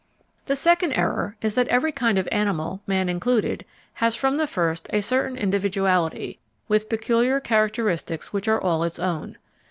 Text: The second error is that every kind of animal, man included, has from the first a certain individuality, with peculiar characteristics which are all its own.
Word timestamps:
The 0.47 0.55
second 0.55 0.93
error 0.93 1.35
is 1.43 1.53
that 1.53 1.67
every 1.67 1.91
kind 1.91 2.17
of 2.17 2.27
animal, 2.31 2.81
man 2.87 3.07
included, 3.07 3.63
has 3.93 4.15
from 4.15 4.33
the 4.37 4.47
first 4.47 4.87
a 4.89 4.99
certain 5.01 5.37
individuality, 5.37 6.39
with 6.67 6.89
peculiar 6.89 7.39
characteristics 7.39 8.33
which 8.33 8.47
are 8.47 8.59
all 8.59 8.81
its 8.83 8.97
own. 8.97 9.37